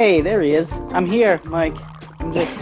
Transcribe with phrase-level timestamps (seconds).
[0.00, 0.70] Hey, there he is.
[0.90, 1.76] I'm here, Mike.
[2.20, 2.56] I'm just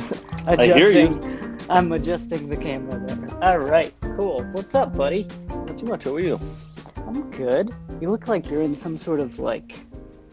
[0.47, 0.59] adjusting.
[0.59, 1.59] I hear you.
[1.69, 3.45] I'm adjusting the camera there.
[3.45, 4.43] All right, cool.
[4.53, 5.27] What's up, buddy?
[5.49, 6.05] Not too much.
[6.05, 6.41] How are you?
[6.97, 7.75] I'm good.
[8.01, 9.77] You look like you're in some sort of like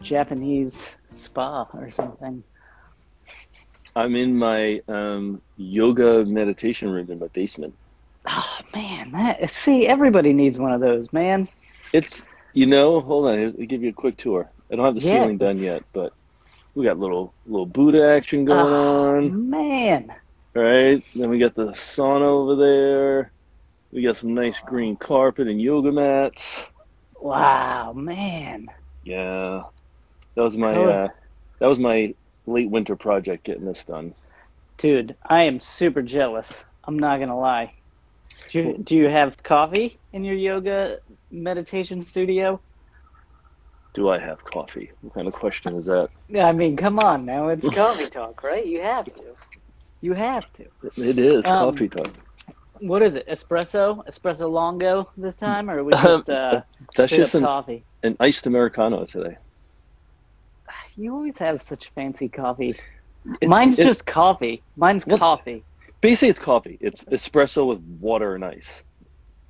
[0.00, 2.42] Japanese spa or something.
[3.94, 7.74] I'm in my um, yoga meditation room in my basement.
[8.26, 11.48] Oh man, that see, everybody needs one of those, man.
[11.92, 12.24] It's
[12.54, 13.38] you know, hold on.
[13.60, 14.50] I'll give you a quick tour.
[14.72, 15.18] I don't have the Yeah.
[15.20, 16.14] ceiling done yet, but
[16.74, 20.12] we got little little Buddha action going Oh, on, man.
[20.54, 21.02] right?
[21.14, 23.32] Then we got the sauna over there.
[23.92, 26.66] We got some nice green carpet and yoga mats.
[27.20, 28.66] Wow, man.
[29.02, 29.62] Yeah,
[30.36, 30.88] that was my Cool.
[30.88, 31.08] uh,
[31.60, 32.14] that was my
[32.46, 34.14] late winter project getting this done.
[34.78, 36.64] Dude, I am super jealous.
[36.86, 37.74] I'm not gonna lie.
[38.48, 40.98] Do you, do you have coffee in your yoga
[41.30, 42.62] meditation studio?
[43.94, 44.90] Do I have coffee?
[45.00, 46.08] What kind of question is that?
[46.38, 47.48] I mean, come on now.
[47.48, 48.66] It's coffee talk, right?
[48.66, 49.22] You have to.
[50.00, 50.64] You have to.
[50.96, 52.08] It is Um, coffee talk.
[52.80, 53.26] What is it?
[53.28, 54.04] Espresso?
[54.08, 55.70] Espresso longo this time?
[55.70, 56.62] Or we just uh,
[56.96, 57.84] That's just an, coffee?
[58.02, 59.36] an iced americano today.
[60.96, 62.70] You always have such fancy coffee.
[63.40, 64.62] It's- Mine's it- just coffee.
[64.76, 65.62] Mine's coffee.
[66.00, 66.78] basically it's coffee.
[66.80, 68.84] It's espresso with water and ice.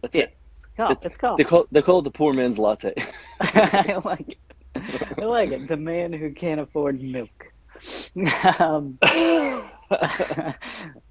[0.03, 0.37] That's Yeah, it.
[0.79, 2.95] It's, it's They call they call it the poor man's latte.
[3.41, 5.19] I like it.
[5.19, 5.69] I like it.
[5.69, 7.53] The man who can't afford milk.
[8.59, 8.99] um,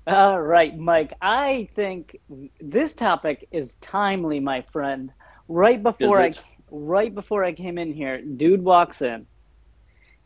[0.08, 1.14] all right, Mike.
[1.22, 2.17] I think
[2.59, 5.14] this topic is timely, my friend.
[5.47, 6.33] Right before I
[6.72, 9.27] right before I came in here, dude walks in.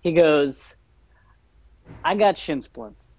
[0.02, 0.76] He goes,
[2.04, 3.18] "I got shin splints,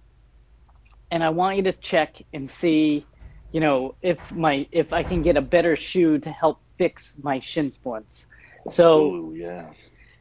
[1.11, 3.07] and I want you to check and see,
[3.53, 7.39] you know, if my if I can get a better shoe to help fix my
[7.41, 8.27] shin splints."
[8.69, 9.71] So oh yeah.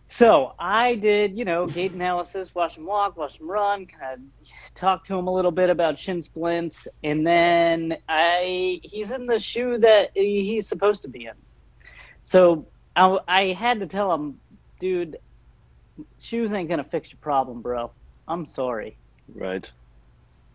[0.09, 4.47] so I did, you know, gait analysis, watch him walk, watch him run, kind of
[4.75, 9.39] talk to him a little bit about shin splints, and then I he's in the
[9.39, 11.33] shoe that he's supposed to be in.
[12.23, 14.39] So I, I had to tell him,
[14.79, 15.17] dude,
[16.19, 17.91] shoes ain't gonna fix your problem, bro.
[18.27, 18.97] I'm sorry.
[19.27, 19.69] Right.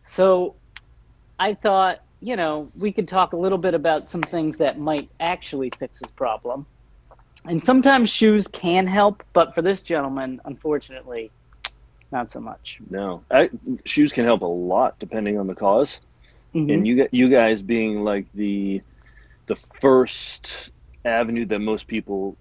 [0.06, 0.56] So
[1.38, 5.10] I thought, you know, we could talk a little bit about some things that might
[5.20, 6.66] actually fix his problem.
[7.44, 11.32] And sometimes shoes can help, but for this gentleman, unfortunately,
[12.12, 12.78] not so much.
[12.88, 13.24] No.
[13.30, 13.50] I,
[13.84, 16.00] shoes can help a lot depending on the because
[16.54, 16.74] Mhm.
[16.74, 18.82] And you you guys being like the
[19.46, 20.70] the first
[21.04, 22.36] avenue that most people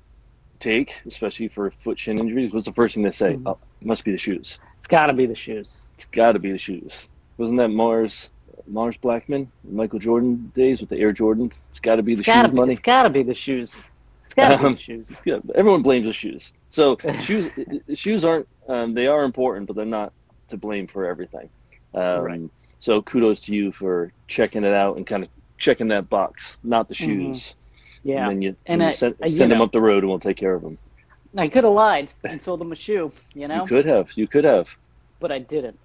[0.59, 3.35] take, especially for foot shin injuries, what's the first thing they say?
[3.35, 3.43] Mhm.
[3.45, 4.59] Oh, must be the shoes.
[4.79, 5.87] It's got to be the shoes.
[5.95, 7.07] It's got to be the shoes.
[7.37, 8.31] Wasn't that Mars
[8.67, 11.63] Mars Blackman, Michael Jordan days with the Air Jordans?
[11.69, 12.57] It's got to be the It's got to shoes be.
[12.57, 12.71] money.
[12.73, 13.85] It's got to be the shoes.
[14.25, 15.11] It's got to be Um, the shoes.
[15.25, 16.53] Yeah, everyone blames the shoes.
[16.69, 17.49] So shoes
[17.93, 20.13] shoes aren't um, they are important, but they're not
[20.49, 21.49] to blame for everything.
[21.93, 22.41] Um, Right.
[22.79, 26.87] So kudos to you for checking it out and kind of checking that box, not
[26.87, 27.55] the shoes.
[28.03, 28.23] Yeah.
[28.27, 30.09] And then you, And you I- send, I- you send them up the road and
[30.09, 30.77] we'll take care of them.
[31.37, 34.11] I could have lied and sold them a shoe, you know, You could have.
[34.17, 34.67] You could have.
[35.19, 35.77] but I didn't.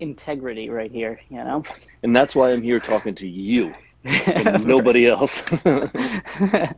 [0.00, 1.62] Integrity right here, you know.
[2.02, 3.74] And that's why I'm here talking to you
[4.04, 5.42] and nobody else.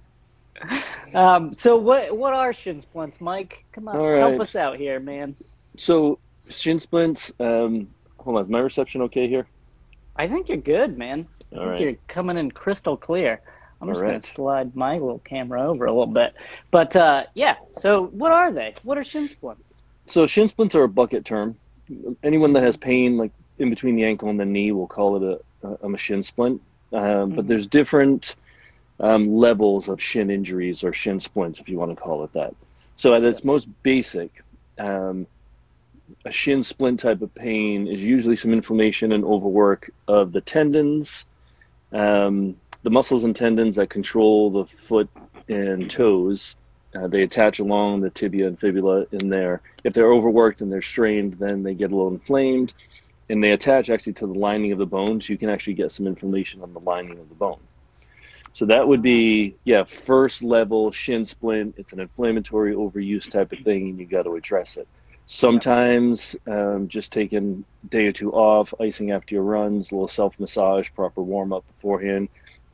[1.15, 3.65] um, so what what are shin splints, Mike?
[3.73, 5.37] Come on, All help us out here, man.
[5.77, 6.19] so
[6.49, 7.89] shin splints, um,
[8.19, 9.47] hold on, is my reception okay here?
[10.17, 11.27] I think you're good, man.
[11.53, 11.81] I All think right.
[11.81, 13.41] you're coming in crystal clear.
[13.81, 14.13] I'm just right.
[14.13, 16.35] gonna slide my little camera over a little bit.
[16.71, 18.75] But uh, yeah, so what are they?
[18.85, 19.83] What are shin splints?
[20.07, 21.57] So shin splints are a bucket term.
[22.23, 25.41] Anyone that has pain like in between the ankle and the knee will call it
[25.63, 26.61] a, a, a shin splint.
[26.93, 27.49] Um, But Mhm.
[27.49, 28.37] there's different
[29.01, 32.55] um, levels of shin injuries or shin splints, if you want to call it that.
[32.97, 34.43] So at its most basic,
[34.79, 35.27] um,
[36.25, 41.25] a shin splint type of pain is usually some inflammation and overwork of the tendons,
[41.93, 45.09] um, the muscles and tendons that control the foot
[45.49, 46.57] and toes.
[46.95, 49.63] Uh, they attach along the tibia and fibula in there.
[49.85, 52.75] If they're overworked and they're strained, then they get a little inflamed,
[53.31, 55.93] and they attach actually to the lining of the bone, so you can actually get
[55.93, 57.61] some inflammation on the lining of the bone.
[58.53, 61.75] So that would be, yeah, first level shin splint.
[61.79, 64.89] It's an inflammatory overuse type of thing, and you got to address it.
[65.25, 70.09] Sometimes um, just taking a day or two off, icing after your runs, a little
[70.09, 72.29] self massage, proper warm up beforehand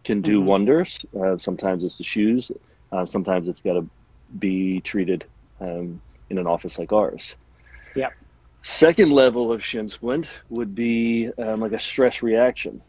[0.04, 0.44] can do Mhm.
[0.44, 0.98] wonders.
[1.18, 2.50] Uh, sometimes it's the shoes.
[2.90, 3.88] Uh, sometimes it's got to
[4.36, 5.26] be treated
[5.60, 7.36] um, in an office like ours.
[7.94, 8.12] Yep.
[8.62, 12.82] Second level of shin splint would be um, like a stress reaction.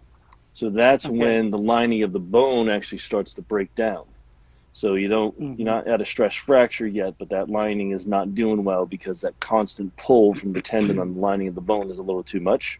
[0.53, 1.17] So that's Okay.
[1.17, 4.05] when the lining of the bone actually starts to break down.
[4.73, 5.57] So you don't Mhm.
[5.57, 9.21] you're not at a stress fracture yet, but that lining is not doing well because
[9.21, 12.23] that constant pull from the tendon on the lining of the bone is a little
[12.23, 12.79] too much.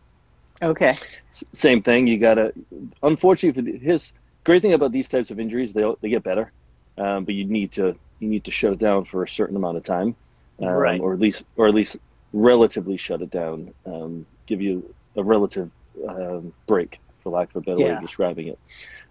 [0.62, 0.92] Okay.
[1.32, 2.08] S- Same thing.
[2.08, 2.54] You gotta.
[3.02, 4.14] Unfortunately, for the- his
[4.46, 6.52] great thing about these types of injuries, they they get better,
[7.00, 9.78] um, but you need to you need to shut it down for a certain amount
[9.78, 10.16] of time,
[10.62, 11.02] um, Right.
[11.02, 11.98] or at least or at least
[12.34, 13.74] relatively shut it down.
[13.86, 15.72] Um, give you a relative
[16.08, 18.60] um, break, for lack of a better way of describing it.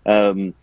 [0.07, 0.55] Um,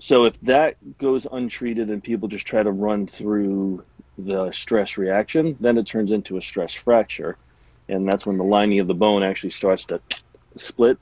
[0.00, 3.84] so if that goes untreated and people just try to run through
[4.16, 7.36] the stress reaction, then it turns into a stress fracture,
[7.88, 10.00] and that's when the lining of the bone actually starts to
[10.56, 10.98] split.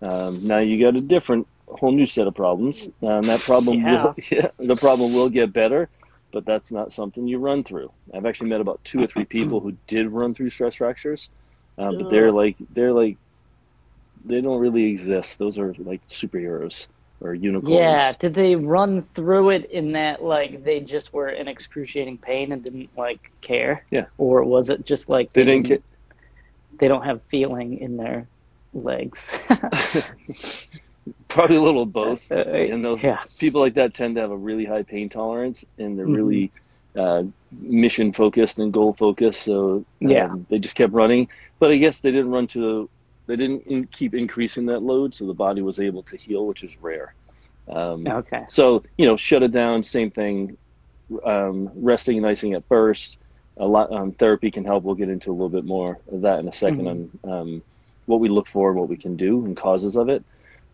[0.00, 1.46] Um, now you got a different,
[1.78, 4.06] whole new set of problems, and that problem Yeah.
[4.06, 5.88] will, yeah, the problem will get better,
[6.32, 7.92] but that's not something you run through.
[8.14, 11.30] I've actually met about two or three people who did run through stress fractures,
[11.78, 13.18] um, but they're like they're like
[14.24, 15.38] they don't really exist.
[15.38, 16.86] Those are like superheroes
[17.20, 17.70] or unicorns.
[17.74, 18.12] Yeah.
[18.18, 22.62] Did they run through it in that like they just were in excruciating pain and
[22.62, 23.84] didn't like care?
[23.90, 24.06] Yeah.
[24.18, 25.82] Or was it just like They didn't get
[26.80, 28.28] they don't have feeling in their
[28.72, 29.30] legs?
[31.32, 32.30] probably a little of both.
[32.30, 33.18] Uh, and those yeah.
[33.38, 36.16] people like that tend to have a really high pain tolerance, and they're Mhm.
[36.16, 36.52] really
[36.94, 39.42] uh, mission focused and goal focused.
[39.42, 40.34] So um, Yeah.
[40.50, 41.28] they just kept running.
[41.58, 42.88] But I guess they didn't run to.
[43.26, 46.64] They didn't in, keep increasing that load, so the body was able to heal, which
[46.64, 47.14] is rare.
[47.68, 48.44] Um, Okay.
[48.48, 49.82] So you know, shut it down.
[49.82, 50.56] Same thing.
[51.24, 53.18] Um, resting and icing at first.
[53.58, 54.82] A lot um, therapy can help.
[54.84, 57.24] We'll get into a little bit more of that in a 2nd Mhm.
[57.24, 57.62] on um,
[58.06, 60.24] what we look for what we can do and causes of it.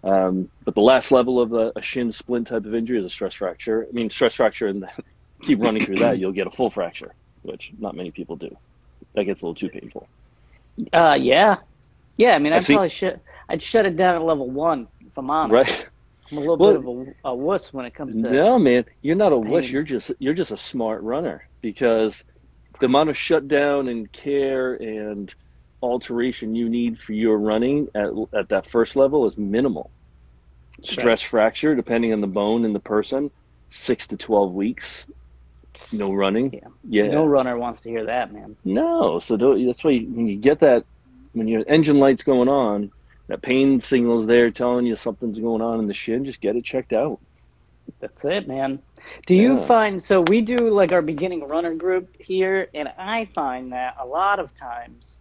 [0.05, 3.11] Um, but the last level of a, a shin splint type of injury is a
[3.11, 3.87] stress fracture.
[3.89, 4.85] I mean, stress fracture, and
[5.43, 7.13] keep running through that, you'll get a full fracture,
[7.43, 8.57] which not many people do.
[9.15, 10.09] That gets a little too painful.
[10.93, 11.57] Uh yeah.
[12.17, 15.31] Yeah, I mean I'd probably shut I'd shut it down at level one if I'm
[15.31, 15.53] honest.
[15.53, 15.87] Right?
[16.31, 18.85] I'm a little Well- bit of a, a wuss when it comes to No, man,
[19.03, 19.69] you're not a wuss.
[19.71, 22.23] You're just you're just a smart runner because
[22.79, 25.35] the amount of shutdown and care and
[25.83, 29.91] alteration you need for your running at at that first level is minimal.
[30.83, 33.31] Stress fracture, depending on the bone and the person,
[33.71, 35.07] six to twelve weeks.
[35.93, 36.53] No running.
[36.53, 36.69] Yeah.
[37.05, 37.09] Yeah.
[37.09, 38.57] No runner wants to hear that, man.
[38.65, 40.85] No, so don't, that's why you, when you get that,
[41.33, 42.91] when your engine light's going on,
[43.29, 46.65] that pain signal's there telling you something's going on in the shin, just get it
[46.65, 47.21] checked out.
[48.01, 48.83] That's it, man.
[49.27, 49.67] Do you Yeah.
[49.67, 54.07] find so we do like our beginning runner group here, and I find that a
[54.07, 55.21] lot of times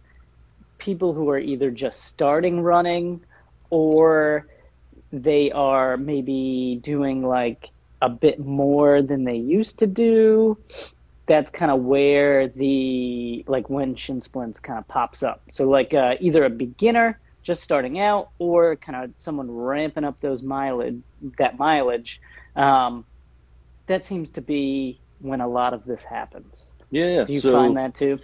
[0.78, 3.20] people who are either just starting running
[3.70, 4.46] or
[5.12, 7.70] they are maybe doing like
[8.00, 10.56] a bit more than they used to do.
[11.26, 15.42] That's kind of where the like when shin splints kind of pops up.
[15.50, 20.20] So like uh, either a beginner just starting out or kind of someone ramping up
[20.20, 21.00] those mileage
[21.38, 22.20] that mileage.
[22.56, 23.04] Um,
[23.86, 26.70] that seems to be when a lot of this happens.
[26.90, 28.18] Yeah, Do you so find that too?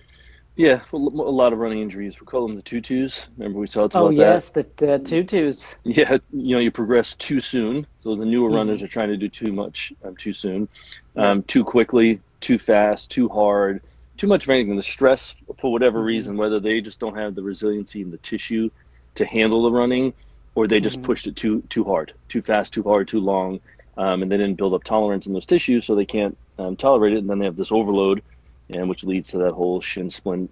[0.57, 2.21] Yeah, a lot of running injuries.
[2.21, 3.27] We call them the tutus.
[3.37, 4.41] Remember we talked about that.
[4.41, 5.77] Oh yes, the, the tutus.
[5.85, 5.97] that.
[5.97, 7.87] Yeah, you know, you progress too soon.
[8.03, 8.51] So the newer Mhm.
[8.51, 10.69] runners are trying to do too much um, too soon,
[11.17, 13.83] um, too quickly, too fast, too hard,
[14.17, 14.77] too much of anything.
[14.77, 16.03] The stress, for whatever Mhm.
[16.03, 18.71] reason, whether they just don't have the resiliency in the tissue
[19.17, 20.15] to handle the running,
[20.55, 21.03] or they just Mhm.
[21.03, 23.61] pushed it too too hard, too fast, too hard, too long,
[23.97, 27.15] um, and they didn't build up tolerance in those tissues, so they can't um, tolerate
[27.15, 28.23] it, and then they have this overload,
[28.71, 30.51] and which leads to that whole shin splint.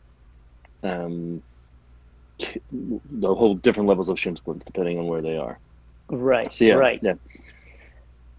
[0.83, 1.43] Um,
[2.39, 5.59] the whole different levels of shin splints depending on where they are.
[6.11, 6.53] Right.
[6.53, 7.01] So yeah, right.
[7.03, 7.15] yeah.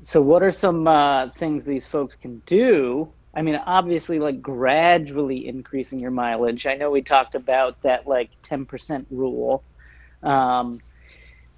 [0.01, 3.13] So what are some uh, things these folks can do?
[3.33, 6.67] I mean, obviously, like gradually increasing your mileage.
[6.67, 9.63] I know we talked about that like ten percent rule.
[10.21, 10.81] Um,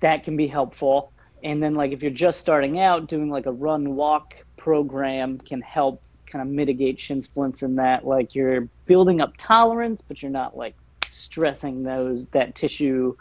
[0.01, 1.11] that can be helpful.
[1.43, 5.61] And then, like, if you're just starting out, doing like a run walk program can
[5.61, 6.01] help
[6.31, 10.55] kind of mitigate shin splints in that, like, you're building up tolerance, but you're not
[10.57, 10.75] like
[11.09, 13.15] stressing those that tissue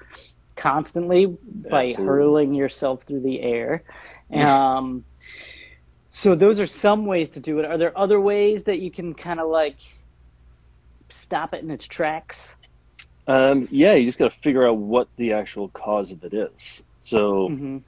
[0.56, 1.26] constantly
[1.70, 2.04] by Absolutely.
[2.04, 3.84] hurling yourself through the air.
[4.32, 5.04] Um,
[6.10, 7.64] so those are some ways to do it.
[7.66, 9.78] Are there other ways that you can kind of like
[11.10, 12.54] stop it in its tracks?
[13.26, 16.82] Um, yeah, you just got to figure out what the actual cause of it is.
[17.00, 17.78] So, hmm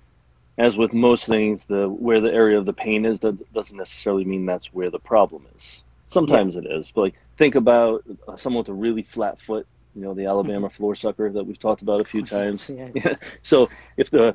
[0.59, 4.25] as with most things, the where the area of the pain is that doesn't necessarily
[4.25, 5.85] mean that's where the problem is.
[6.07, 9.67] Sometimes it is, but like think about uh, someone with a really flat foot.
[9.95, 12.71] You know, the Alabama floor sucker that we've talked about a few times.
[12.71, 13.15] Yeah.
[13.43, 14.35] So if the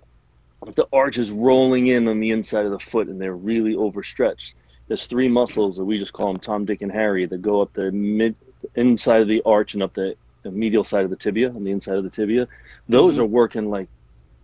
[0.68, 3.76] if the arch is rolling in on the inside of the foot and they're really
[3.76, 4.56] overstretched,
[4.88, 7.74] there's three muscles that we just call them Tom, Dick, and Harry that go up
[7.74, 8.36] the mid
[8.76, 11.72] inside of the arch and up the, the medial side of the tibia on the
[11.72, 12.48] inside of the tibia.
[12.88, 13.22] Those Mhm.
[13.22, 13.90] are working like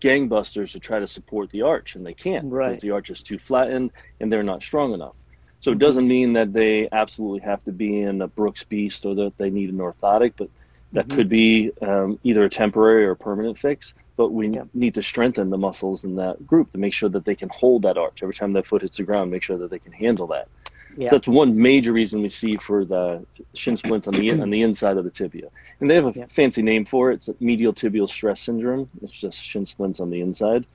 [0.02, 2.72] gangbusters to try to support the arch, and they can't Right.
[2.72, 5.16] because the arch is too flattened and they're not strong enough.
[5.60, 5.78] So Mm-hmm.
[5.78, 9.34] it doesn't mean that they absolutely have to be in a Brooks Beast or that
[9.38, 10.50] they need an orthotic, but
[10.94, 11.10] that Mhm.
[11.10, 13.94] could be um, either a temporary or permanent fix.
[14.18, 14.66] But we Yeah.
[14.74, 17.84] need to strengthen the muscles in that group to make sure that they can hold
[17.84, 19.32] that arch every time that foot hits the ground.
[19.32, 20.48] Make sure that they can handle that.
[20.98, 21.10] Yeah.
[21.10, 23.24] So that's one major reason we see for the
[23.54, 25.50] shin splints on the on the inside of the tibia,
[25.80, 26.26] and they have a Yeah.
[26.30, 27.28] fancy name for it.
[27.28, 28.90] It's medial tibial stress syndrome.
[29.02, 30.66] It's just shin splints on the inside.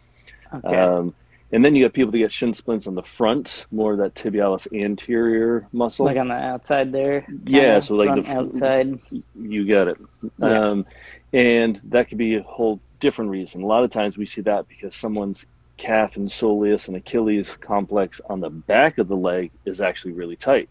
[0.54, 0.76] okay.
[0.76, 1.14] Um,
[1.54, 4.14] and then you have people that get shin splints on the front, more of that
[4.14, 6.06] tibialis anterior muscle.
[6.06, 7.26] like on the outside there.
[7.44, 8.98] Yeah, so like the- front, outside.
[9.38, 9.98] you got it.
[10.38, 10.68] Yeah.
[10.68, 10.86] Um,
[11.34, 13.62] and that could be a whole different reason.
[13.62, 15.46] A lot of times we see that because someone's
[15.82, 20.36] calf and soleus and Achilles complex on the back of the leg is actually really
[20.36, 20.68] tight,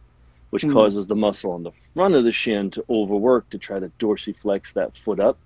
[0.52, 0.72] which Hmm.
[0.72, 4.72] causes the muscle on the front of the shin to overwork to try to dorsiflex
[4.74, 5.38] that foot up.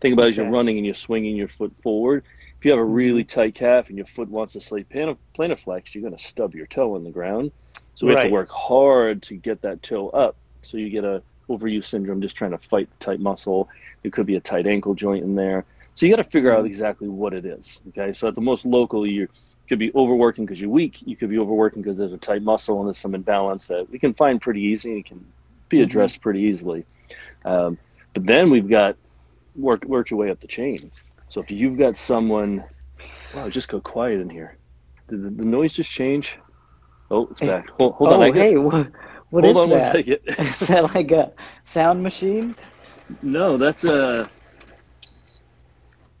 [0.00, 2.22] Think about it as you're running and you're swinging your foot forward.
[2.60, 5.94] If you have a really tight calf and your foot wants to slate plan- plantarflex,
[5.94, 7.50] you're going to stub your toe on the ground.
[7.96, 10.36] So we have to work hard to get that toe up.
[10.62, 13.68] So you get a overuse syndrome just trying to fight the tight muscle.
[14.04, 15.64] It could be a tight ankle joint in there.
[15.94, 16.68] So you got to figure out Mhm.
[16.68, 17.80] exactly what it is.
[17.88, 19.28] Okay, so at the most local, you
[19.68, 21.02] could be overworking because you're weak.
[21.02, 23.98] You could be overworking because there's a tight muscle and there's some imbalance that we
[23.98, 25.24] can find pretty easy and can
[25.68, 25.84] be Mhm.
[25.84, 26.84] addressed pretty easily.
[27.44, 27.78] Um,
[28.14, 28.96] but then we've got
[29.54, 30.90] work work your way up the chain.
[31.28, 32.64] So if you've got someone,
[33.34, 34.56] wow, just go quiet in here.
[35.08, 36.38] Did the, the noise just change?
[37.10, 37.68] Oh, it's back.
[37.70, 38.22] Hold, hold oh, on.
[38.22, 38.86] I hey, what,
[39.30, 39.94] what hold is on that?
[39.94, 40.18] one second.
[40.38, 41.32] Is that like a
[41.64, 42.54] sound machine?
[43.22, 44.30] No, that's a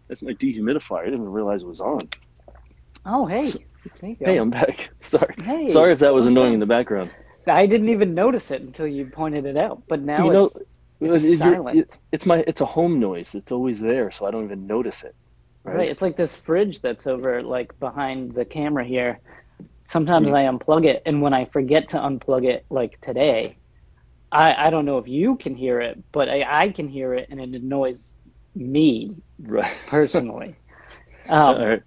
[0.08, 1.00] that's my dehumidifier.
[1.00, 2.08] I didn't even realize it was on.
[3.04, 3.44] Oh, hey.
[3.50, 3.58] Go.
[4.24, 4.90] Hey, I'm back.
[5.00, 5.34] Sorry.
[5.44, 7.10] Hey, Sorry if that was annoying in the background.
[7.46, 9.82] I didn't even notice it until you pointed it out.
[9.88, 10.50] But now You know,
[11.00, 11.78] it's, it's silent.
[11.80, 13.34] it- it's my it's a home noise.
[13.34, 15.14] It's always there, so I don't even notice it.
[15.64, 15.88] right.
[15.88, 19.20] It's like this fridge that's over like behind the camera here.
[19.84, 20.34] Sometimes Yeah.
[20.36, 23.58] I unplug it, and when I forget to unplug it, like today,
[24.30, 27.26] I I don't know if you can hear it, but I, I can hear it,
[27.30, 28.14] and it annoys
[28.54, 29.72] me Right.
[29.86, 30.56] personally.
[31.28, 31.82] Um, right.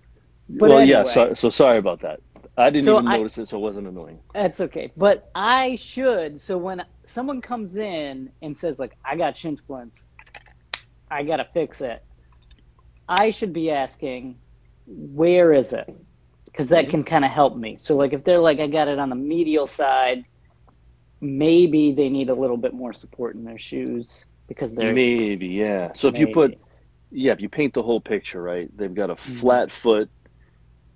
[0.49, 1.03] but well, yeah.
[1.03, 2.19] So, so sorry about that.
[2.57, 4.19] I didn't So even I- notice it, so it wasn't annoying.
[4.33, 4.91] That's okay.
[4.95, 6.39] But I should.
[6.41, 10.03] So when someone comes in and says, like, I got shin splints,
[11.11, 12.01] I got to fix it,
[13.07, 14.39] I should be asking,
[14.85, 15.87] where is it?
[16.45, 16.89] Because that Mhm.
[16.89, 17.77] can kind of help me.
[17.77, 20.23] So, like, if they're like, I got it on the medial side,
[21.21, 24.93] maybe they need a little bit more support in their shoes because they're.
[24.93, 25.93] Maybe, yeah.
[25.93, 26.55] So if you put
[27.11, 28.69] yeah, if you paint the whole picture, right?
[28.75, 29.39] They've got a Mhm.
[29.39, 30.09] flat foot.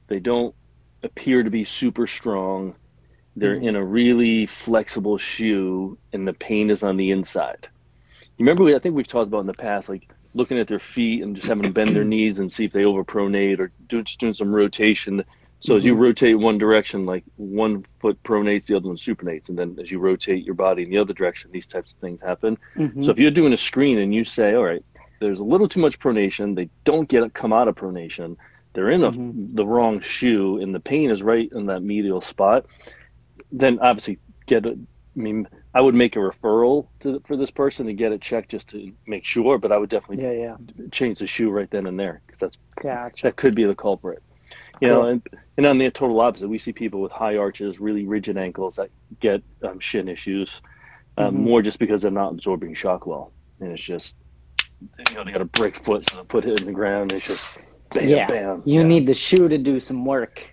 [0.09, 0.55] They don't
[1.03, 2.75] appear to be super strong.
[3.35, 3.63] They're Mhm.
[3.69, 7.69] in a really flexible shoe, and the pain is on the inside.
[8.37, 8.65] You remember?
[8.65, 11.35] We, I think we've talked about in the past, like looking at their feet and
[11.35, 14.33] just having them bend their knees and see if they overpronate or do, just doing
[14.33, 15.25] some rotation.
[15.61, 15.99] So as you Mhm.
[15.99, 19.99] rotate one direction, like one foot pronates, the other one supinates, and then as you
[19.99, 22.57] rotate your body in the other direction, these types of things happen.
[22.77, 23.03] Mhm.
[23.03, 24.83] So if you're doing a screen and you say, all right,
[25.19, 28.37] there's a little too much pronation, they don't get come out of pronation,
[28.73, 29.55] they're in a, Mhm.
[29.55, 32.65] the wrong shoe, and the pain is right in that medial spot,
[33.51, 37.87] then obviously get a, I mean, I would make a referral to for this person
[37.87, 40.87] to get it checked just to make sure, but I would definitely yeah, yeah.
[40.91, 43.27] change the shoe right then and there because that's Gotcha.
[43.27, 44.23] that could be the culprit.
[44.81, 45.23] You know, and,
[45.57, 48.91] and on the total opposite, we see people with high arches, really rigid ankles that
[49.19, 50.61] get um, shin issues,
[51.17, 51.43] um, Mhm.
[51.43, 54.17] more just because they're not absorbing shock well, and it's just
[55.09, 57.57] you know they got a break foot, so the foot hitting the ground, it's just
[57.93, 58.27] bam, Yeah.
[58.27, 58.63] bam.
[58.65, 58.87] You yeah.
[58.87, 60.49] need the shoe to do some work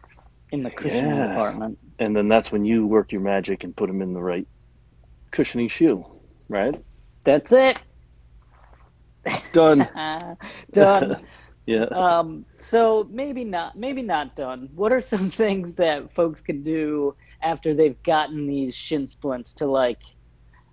[0.52, 1.28] in the cushioning Yeah.
[1.28, 1.78] department.
[1.98, 4.46] and then that's when you work your magic and put them in the right
[5.32, 6.04] cushioning shoe,
[6.48, 6.74] right?
[7.24, 7.78] That's it.
[9.52, 9.88] Done.
[10.72, 11.26] done.
[11.66, 11.86] yeah.
[11.92, 14.68] um, so maybe not, maybe not done.
[14.74, 19.66] What are some things that folks can do after they've gotten these shin splints to
[19.66, 20.00] like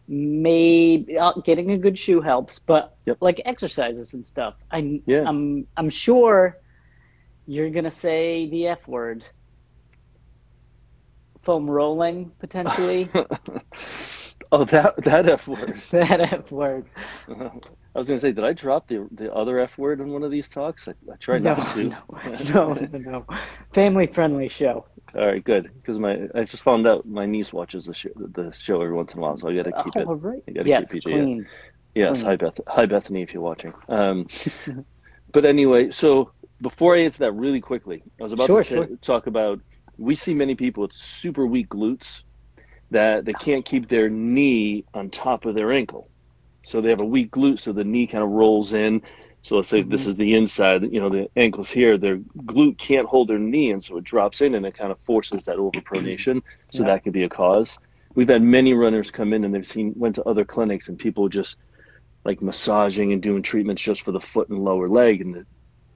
[0.08, 3.18] maybe uh, getting a good shoe helps, but Yep.
[3.22, 4.56] like exercises and stuff.
[4.72, 5.24] I, Yeah.
[5.28, 6.58] I'm, I'm sure
[7.46, 9.26] you're gonna say the F word.
[11.44, 13.10] Foam rolling potentially.
[14.54, 15.82] Oh, that that F word.
[15.92, 16.88] that F word.
[17.30, 20.32] I was gonna say, did I drop the the other F word in one of
[20.32, 20.88] these talks?
[20.88, 21.90] I, I tried no, not to.
[21.90, 22.04] no,
[22.46, 23.26] no, no, no.
[23.74, 24.86] Family friendly show.
[25.16, 25.72] All right, good.
[25.76, 29.14] Because my I just found out my niece watches the show, the show every once
[29.14, 30.08] in a while, so I got to keep it.
[30.08, 30.42] All right.
[30.48, 31.12] I gotta Yes, keep PG.
[31.12, 31.48] clean.
[31.96, 32.26] Yes, clean.
[32.26, 33.74] hi Beth, hi Bethany, if you're watching.
[33.90, 34.28] Um,
[35.34, 36.32] but anyway, so
[36.62, 38.88] before I answer that really quickly, I was about Sure, to sure.
[39.02, 39.60] talk about.
[40.00, 42.24] We see many people with super weak glutes
[42.94, 46.10] that they can't keep their knee on top of their ankle,
[46.64, 49.02] so they have a weak glute, so the knee kind of rolls in.
[49.42, 49.92] So let's say mm-hmm.
[49.92, 53.72] this is the inside, you know, the ankles here, their glute can't hold their knee,
[53.72, 56.42] and so it drops in and it kind of forces that overpronation.
[56.72, 56.92] So yeah.
[56.92, 57.78] that could be a cause.
[58.16, 61.28] We've had many runners come in and they've seen went to other clinics and people
[61.28, 61.58] just
[62.24, 65.46] like massaging and doing treatments just for the foot and lower leg, and the,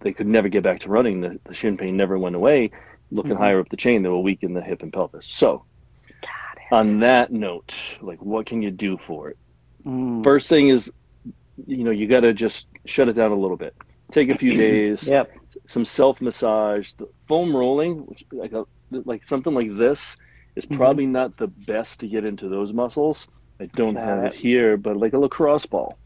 [0.02, 1.22] they could never get back to running.
[1.22, 2.72] The, the shin pain never went away.
[3.12, 3.44] Looking mm-hmm.
[3.44, 5.26] higher up the chain, they will weaken the hip and pelvis.
[5.26, 5.64] So,
[6.72, 9.38] on that note, like what can you do for it?
[9.86, 10.24] Mm.
[10.24, 10.92] First thing is,
[11.66, 13.76] you know, you got to just shut it down a little bit.
[14.12, 15.08] Take a few days.
[15.08, 15.32] yep.
[15.68, 20.18] Some self massage, The foam rolling, which like a, like something like this
[20.56, 20.78] is mm-hmm.
[20.78, 21.14] probably mm-hmm.
[21.14, 23.28] not the best to get into those muscles.
[23.60, 25.98] I don't have it here, but like a lacrosse ball.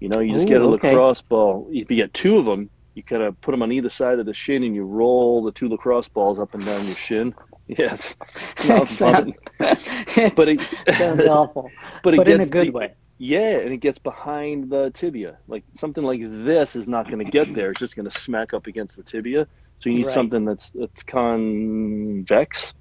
[0.00, 0.88] You know, you just Ooh, get a okay.
[0.88, 1.68] lacrosse ball.
[1.70, 4.26] If you get two of them, you kind of put them on either side of
[4.26, 7.34] the shin and you roll the two lacrosse balls up and down your shin.
[7.68, 8.16] Yes,
[8.56, 9.34] sounds fun.
[9.58, 10.60] but it
[10.94, 11.70] sounds awful.
[12.02, 12.94] But, it but gets, in a good way.
[13.18, 15.38] Yeah, and it gets behind the tibia.
[15.48, 17.70] Like something like this is not going to get there.
[17.70, 19.46] It's just going to smack up against the tibia.
[19.80, 20.14] So you need right.
[20.14, 22.74] something that's that's convex,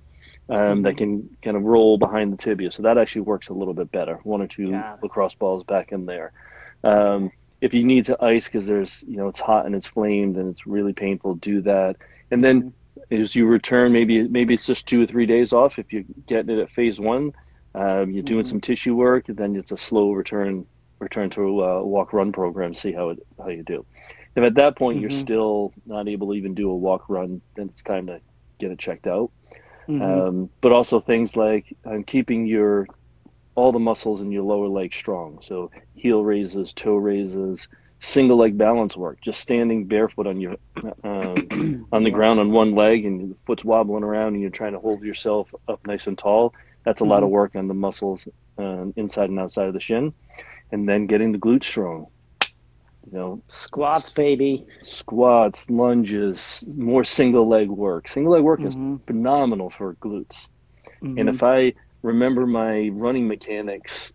[0.49, 0.81] um, mm-hmm.
[0.83, 2.71] that can kind of roll behind the tibia.
[2.71, 4.19] So that actually works a little bit better.
[4.23, 6.31] One or two lacrosse balls back in there.
[6.83, 10.37] Um, if you need to ice because there's you know it's hot and it's flamed
[10.37, 11.97] and it's really painful, do that.
[12.31, 12.73] And then
[13.11, 15.79] as you return, maybe maybe it's just two or three days off.
[15.79, 17.33] If you're getting it at phase one,
[17.75, 18.49] um, you're doing mm-hmm.
[18.49, 20.65] some tissue work, then it's a slow return
[20.99, 22.73] return to a walk run program.
[22.73, 23.85] See how it how you do.
[24.35, 25.09] If at that point mm-hmm.
[25.09, 28.19] you're still not able to even do a walk run, then it's time to
[28.59, 29.31] get it checked out.
[29.87, 30.01] Mm-hmm.
[30.01, 32.87] Um, but also things like um, keeping your
[33.55, 35.39] all the muscles in your lower leg strong.
[35.41, 37.67] So heel raises, toe raises,
[37.99, 40.55] single leg balance work, just standing barefoot on your
[41.03, 44.73] um, on the ground on one leg and the foot's wobbling around and you're trying
[44.73, 46.53] to hold yourself up nice and tall.
[46.83, 47.11] That's a mm-hmm.
[47.11, 47.33] lot of mm-hmm.
[47.33, 48.27] work on the muscles
[48.57, 50.13] um, inside and outside of the shin,
[50.71, 52.07] and then getting the glutes strong.
[53.11, 54.65] You know, squats, baby.
[54.81, 58.09] Squats, lunges, more single leg work.
[58.09, 58.95] Single leg work mm-hmm.
[58.95, 60.47] is phenomenal for glutes.
[61.01, 61.17] Mm-hmm.
[61.17, 64.11] And if I remember my running mechanics,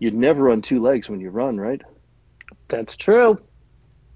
[0.00, 1.80] you'd never run two legs when you run, right?
[2.72, 3.38] That's true.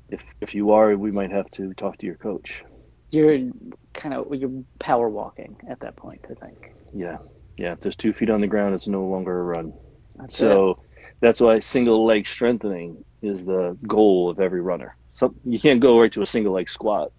[0.08, 2.64] If if you are, we might have to talk to your coach.
[3.10, 3.50] You're
[3.94, 6.72] kind of you're power walking at that point, I think.
[6.92, 7.18] Yeah,
[7.56, 7.72] yeah.
[7.72, 9.72] If there's two feet on the ground, it's no longer a run.
[10.16, 10.78] That's so it.
[11.20, 14.96] that's why single leg strengthening is the goal of every runner.
[15.12, 17.12] So you can't go right to a single leg squat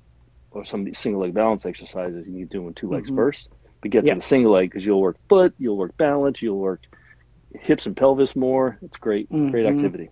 [0.51, 2.27] or some single leg balance exercises.
[2.27, 3.17] You need to do with two legs mm-hmm.
[3.17, 3.49] first
[3.81, 6.81] but get to the single leg because you'll work foot, you'll work balance, you'll work
[7.59, 8.77] hips and pelvis more.
[8.81, 9.51] It's great, mm-hmm.
[9.51, 10.09] great activity.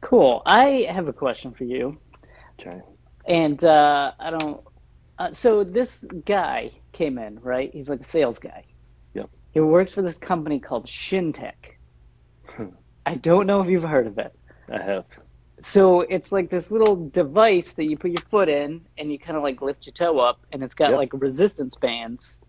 [0.00, 0.42] Cool.
[0.46, 1.98] I have a question for you.
[2.60, 2.80] Okay.
[3.26, 4.60] And uh, I don't.
[5.18, 7.70] Uh, so this guy came in, right?
[7.72, 8.64] He's like a sales guy.
[9.14, 9.30] Yep.
[9.52, 11.74] He works for this company called Shintech.
[13.06, 14.34] I don't know if you've heard of it.
[14.70, 15.06] I have.
[15.60, 19.36] So it's like this little device that you put your foot in, and you kind
[19.36, 20.98] of like lift your toe up, and it's got yep.
[20.98, 22.40] like resistance bands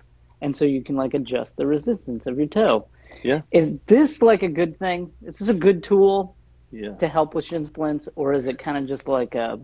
[0.41, 2.87] and so you can like adjust the resistance of your toe.
[3.23, 3.41] Yeah.
[3.51, 5.11] Is this like a good thing?
[5.25, 6.35] Is this a good tool
[6.71, 6.93] yeah.
[6.95, 9.59] to help with shin splints, or is it kind of just like a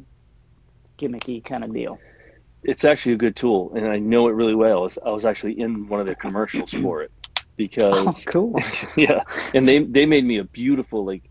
[0.98, 2.00] gimmicky kind of deal?
[2.64, 4.80] It's actually a good tool, and I know it really well.
[4.80, 8.32] I was, I was actually in one of their commercials for it oh, because oh,
[8.32, 8.60] cool.
[8.96, 11.24] yeah, and they they made me a beautiful like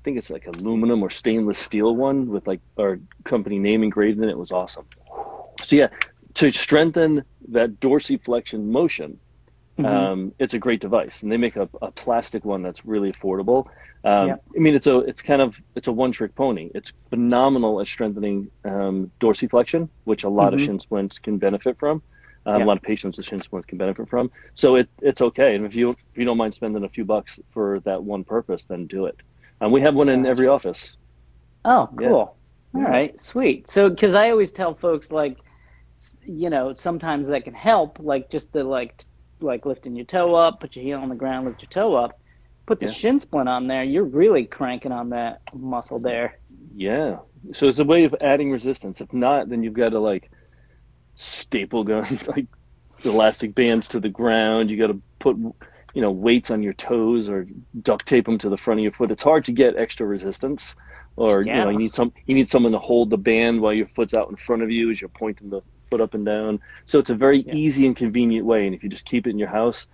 [0.00, 4.18] I think it's like aluminum or stainless steel one with like our company name engraved
[4.18, 4.30] in it.
[4.30, 4.86] It was awesome.
[5.62, 5.88] So yeah,
[6.34, 9.18] to strengthen that dorsiflexion motion,
[9.84, 9.94] mm-hmm.
[9.94, 13.66] um, it's a great device, and they make a, a plastic one that's really affordable.
[14.04, 14.36] Um, yeah.
[14.56, 16.70] I mean, it's a it's kind of it's a one trick pony.
[16.74, 20.54] It's phenomenal at strengthening um, dorsiflexion, which a lot mm-hmm.
[20.54, 22.02] of shin splints can benefit from.
[22.46, 22.64] Um, yeah.
[22.64, 24.30] A lot of patients with shin splints can benefit from.
[24.54, 27.38] So it it's okay, and if you if you don't mind spending a few bucks
[27.50, 29.16] for that one purpose, then do it.
[29.60, 30.96] Um, we have one in every office.
[31.64, 32.36] Oh, cool.
[32.74, 32.80] Yeah.
[32.80, 33.68] All right, sweet.
[33.68, 35.36] So, because I always tell folks like
[36.24, 39.04] you know, sometimes that can help, like just the like
[39.42, 42.20] like lifting your toe up, put your heel on the ground, lift your toe up,
[42.66, 42.92] put the yeah.
[42.92, 43.84] shin splint on there.
[43.84, 46.38] You're really cranking on that muscle there.
[46.74, 47.18] Yeah.
[47.52, 49.00] So it's a way of adding resistance.
[49.00, 50.30] If not, then you've got to like
[51.14, 52.46] staple gun like
[53.04, 54.70] elastic bands to the ground.
[54.70, 55.36] You got to put
[55.94, 57.46] you know weights on your toes or
[57.82, 59.10] duct tape them to the front of your foot.
[59.10, 60.74] It's hard to get extra resistance
[61.16, 61.58] or yeah.
[61.58, 64.14] you know you need some you need someone to hold the band while your foot's
[64.14, 66.60] out in front of you as you're pointing the foot up and down.
[66.86, 67.54] So it's a very yeah.
[67.54, 68.66] easy and convenient way.
[68.66, 69.86] And if you just keep it in your house,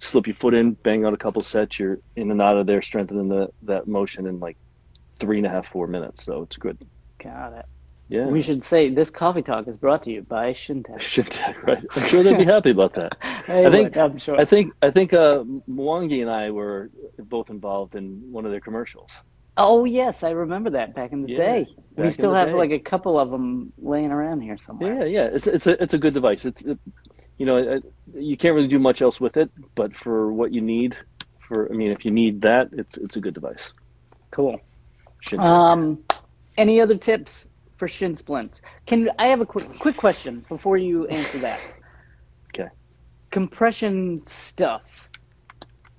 [0.00, 2.82] slip your foot in, bang out a couple sets, you're in and out of there,
[2.82, 4.56] strengthening the that motion in like
[5.18, 6.24] three and a half, four minutes.
[6.24, 6.78] So it's good.
[7.22, 7.66] Got it.
[8.08, 8.26] Yeah.
[8.26, 10.96] We should say this coffee talk is brought to you by Shintech.
[10.98, 11.82] Shintech, right?
[11.96, 13.16] I'm sure they'd be happy about that.
[13.22, 13.96] I think.
[13.96, 14.38] I'm sure.
[14.38, 14.74] I think.
[14.82, 15.14] I think.
[15.14, 19.10] Uh, Mwangi and I were both involved in one of their commercials.
[19.56, 21.66] Oh yes, I remember that back in the Yeah, day.
[21.96, 22.54] We still have day.
[22.54, 24.96] like a couple of them laying around here somewhere.
[24.98, 25.24] Yeah, yeah.
[25.32, 26.44] It's it's a it's a good device.
[26.44, 26.78] It's it,
[27.38, 30.60] you know it, you can't really do much else with it, but for what you
[30.60, 30.96] need,
[31.48, 33.72] for I mean, if you need that, it's it's a good device.
[34.32, 34.58] Cool.
[35.38, 36.04] Um,
[36.56, 38.60] any other tips for shin splints?
[38.86, 41.60] Can I have a quick quick question before you answer that?
[42.54, 42.68] Okay.
[43.32, 44.82] Compression stuff.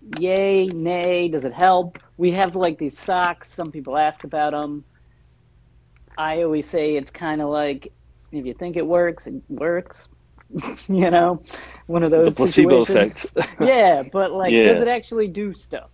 [0.05, 1.99] Yay, nay, does it help?
[2.17, 3.51] We have like these socks.
[3.53, 4.85] Some people ask about them.
[6.17, 7.93] I always say it's kind of like
[8.31, 10.07] if you think it works, it works.
[10.87, 11.43] you know,
[11.87, 12.81] one of the those placebo situations.
[12.81, 13.33] effect.
[13.59, 14.63] yeah, but like, Yeah.
[14.63, 15.89] does it actually do stuff?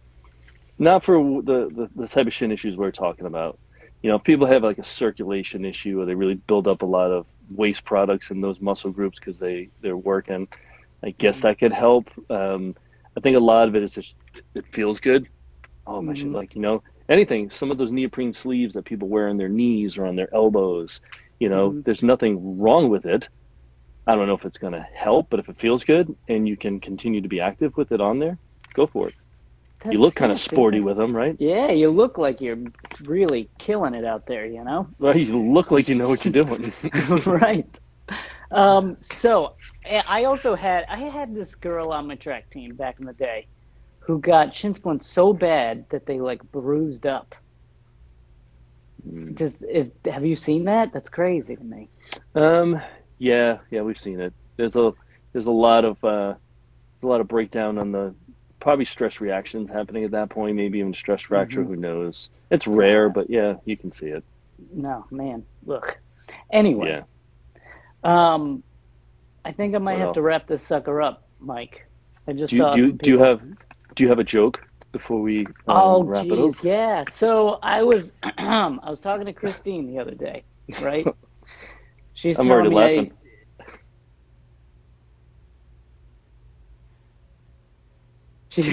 [0.80, 3.60] Not for the, the the type of shin issues we're talking about.
[4.02, 6.88] You know, if people have like a circulation issue or they really build up a
[6.88, 10.47] lot of waste products in those muscle groups because they they're working.
[11.04, 11.41] I guess Mm-hmm.
[11.41, 12.10] that could help.
[12.30, 12.76] Um,
[13.22, 14.16] I think a lot of it is just
[14.56, 15.28] it feels good.
[15.86, 16.30] Oh my shit!
[16.30, 16.34] Mhm.
[16.34, 17.52] Like you know, anything.
[17.52, 21.00] Some of those neoprene sleeves that people wear on their knees or on their elbows.
[21.40, 21.84] You know, Mhm.
[21.86, 23.30] there's nothing wrong with it.
[24.08, 26.58] I don't know if it's going to help, but if it feels good and you
[26.58, 28.40] can continue to be active with it on there,
[28.74, 29.14] go for it.
[29.92, 31.36] You look kind of sporty with them, right?
[31.40, 32.58] Yeah, you look like you're
[33.04, 34.88] really killing it out there, you know?
[35.00, 36.74] Well, you look like you know what you're doing.
[37.28, 37.80] right.
[38.52, 43.00] Um, so I I also had I had this girl on my track team back
[43.00, 43.48] in the day
[44.00, 47.36] who got shin splints so bad that they like bruised up.
[49.08, 49.36] Mm.
[49.36, 50.92] Does is have you seen that?
[50.94, 51.90] That's crazy to me.
[52.36, 52.82] Um,
[53.18, 54.34] yeah, yeah, we've seen it.
[54.58, 54.94] There's a
[55.34, 56.36] there's a lot of uh,
[57.04, 58.14] a lot of breakdown on the
[58.60, 60.56] probably stress reactions happening at that point.
[60.56, 61.64] Maybe even stress fracture.
[61.64, 61.68] Mhm.
[61.68, 62.30] Who knows?
[62.52, 64.24] It's rare, but yeah, you can see it.
[64.74, 65.44] No, man.
[65.66, 66.00] Look.
[66.52, 67.04] Anyway, Yeah.
[68.04, 68.64] Um,
[69.46, 71.82] I think I might What have to wrap this sucker up, Mike.
[72.28, 73.42] I just Do you saw do do you have
[73.96, 74.62] do you have a joke
[74.92, 76.64] before we um, Oh, wrap it geez, up?
[76.64, 77.06] yeah.
[77.06, 80.46] So I was, I was talking to Christine the other day,
[80.78, 81.12] right?
[82.14, 83.14] She's I'm telling already me, laughing.
[88.50, 88.64] she,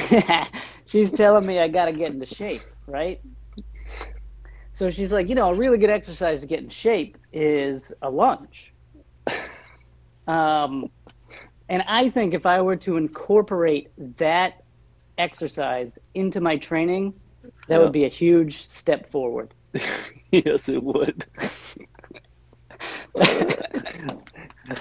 [0.86, 3.20] she's telling me I got to get into shape, right?
[4.74, 8.10] So she's like, you know, a really good exercise to get in shape is a
[8.10, 8.72] lunge.
[10.28, 10.90] Um,
[11.68, 13.88] and I think if I were to incorporate
[14.18, 14.54] that
[15.18, 17.14] exercise into my training,
[17.68, 17.80] that Yeah.
[17.80, 19.54] would be a huge step forward.
[20.32, 21.26] yes, it would.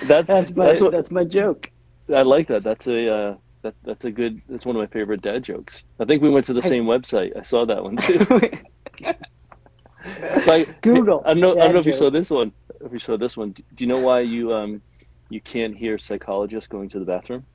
[0.02, 1.70] that's That's my that's what that's my joke.
[2.14, 2.64] I like that.
[2.64, 4.42] That's a uh, that that's a good.
[4.48, 5.84] That's one of my favorite dad jokes.
[6.00, 6.74] I think we went to the Hey.
[6.74, 7.36] same website.
[7.38, 8.26] I saw that one too.
[10.46, 11.52] Like, Google I don't know.
[11.60, 12.54] I don't know if you saw this one.
[12.82, 14.82] If you saw this one, do you know why you um
[15.30, 17.46] you can't hear psychologists going to the bathroom?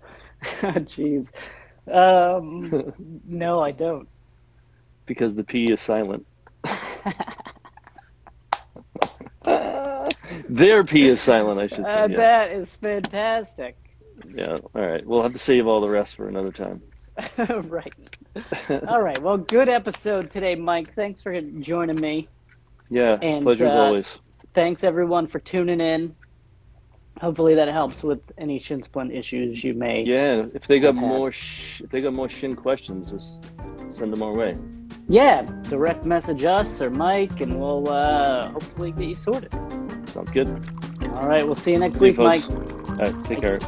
[0.44, 1.30] Jeez.
[1.90, 2.92] Um,
[3.26, 4.08] no, I don't.
[5.06, 6.26] Because the P is silent.
[10.48, 11.58] Their P is silent.
[11.60, 12.12] I should Uh, say.
[12.12, 12.16] Yeah.
[12.18, 13.76] That is fantastic.
[14.28, 14.58] yeah.
[14.74, 15.04] All right.
[15.04, 16.82] We'll have to save all the rest for another time.
[17.64, 17.92] right.
[18.88, 19.20] All right.
[19.20, 20.94] Well, good episode today, Mike.
[20.94, 22.28] Thanks for joining me.
[22.88, 23.18] yeah.
[23.20, 24.18] And, pleasure as uh, always.
[24.54, 26.14] Thanks everyone for tuning in.
[27.20, 30.02] Hopefully that helps with any shin splint issues you may.
[30.04, 30.46] Yeah.
[30.54, 33.52] If they got more, sh- if they got more shin questions, just
[33.90, 34.56] send them our way.
[35.08, 39.52] Yeah, direct message us or Mike, and we'll uh, hopefully get you sorted.
[40.08, 40.48] Sounds good.
[41.14, 41.44] All right.
[41.44, 42.48] We'll see you next See you, week, Mike.
[42.48, 43.24] All right.
[43.24, 43.58] Take care.